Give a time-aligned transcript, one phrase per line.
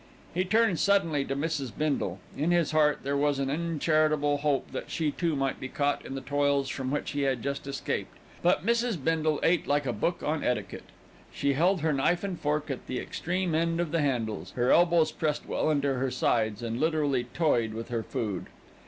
[0.33, 1.71] He turned suddenly to Mrs.
[1.77, 2.17] Bindle.
[2.35, 6.15] In his heart there was an uncharitable hope that she too might be caught in
[6.15, 8.97] the toils from which he had just escaped; but Mrs.
[9.03, 10.89] Bindle ate like a book on etiquette.
[11.31, 15.11] She held her knife and fork at the extreme end of the handles, her elbows
[15.11, 18.47] pressed well into her sides, and literally toyed with her food.